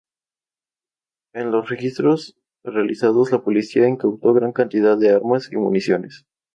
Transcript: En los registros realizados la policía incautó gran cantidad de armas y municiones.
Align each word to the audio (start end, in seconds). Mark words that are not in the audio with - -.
En 1.35 1.51
los 1.51 1.69
registros 1.69 2.35
realizados 2.63 3.31
la 3.31 3.43
policía 3.43 3.87
incautó 3.87 4.33
gran 4.33 4.51
cantidad 4.51 4.97
de 4.97 5.11
armas 5.11 5.47
y 5.51 5.57
municiones. 5.57 6.25